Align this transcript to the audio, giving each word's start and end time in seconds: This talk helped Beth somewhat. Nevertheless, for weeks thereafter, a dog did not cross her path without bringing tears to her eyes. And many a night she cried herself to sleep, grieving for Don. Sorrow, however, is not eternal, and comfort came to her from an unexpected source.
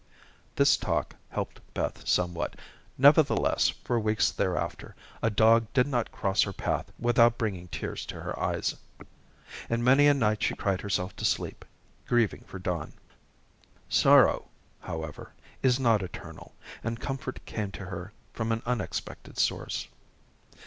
This 0.55 0.77
talk 0.77 1.15
helped 1.29 1.61
Beth 1.75 2.07
somewhat. 2.07 2.55
Nevertheless, 2.97 3.69
for 3.69 3.99
weeks 3.99 4.31
thereafter, 4.31 4.95
a 5.21 5.29
dog 5.29 5.67
did 5.75 5.85
not 5.85 6.11
cross 6.11 6.41
her 6.41 6.51
path 6.51 6.91
without 6.97 7.37
bringing 7.37 7.67
tears 7.67 8.03
to 8.07 8.19
her 8.21 8.39
eyes. 8.39 8.75
And 9.69 9.83
many 9.85 10.07
a 10.07 10.15
night 10.15 10.41
she 10.41 10.55
cried 10.55 10.81
herself 10.81 11.15
to 11.17 11.23
sleep, 11.23 11.63
grieving 12.07 12.41
for 12.47 12.57
Don. 12.57 12.93
Sorrow, 13.89 14.47
however, 14.79 15.33
is 15.61 15.79
not 15.79 16.01
eternal, 16.01 16.55
and 16.83 16.99
comfort 16.99 17.45
came 17.45 17.69
to 17.73 17.85
her 17.85 18.11
from 18.33 18.51
an 18.51 18.63
unexpected 18.65 19.37
source. 19.37 19.87